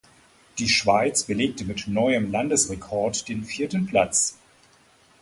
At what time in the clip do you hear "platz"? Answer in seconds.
3.85-4.35